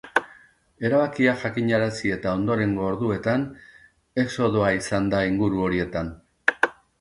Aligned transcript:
Erabakia 0.87 1.33
jakinarazi 1.43 2.13
eta 2.15 2.33
ondorengo 2.37 2.87
orduetan, 2.93 3.43
exodoa 4.25 4.73
izan 4.79 5.13
da 5.13 5.21
inguru 5.35 5.63
horietan. 5.69 6.11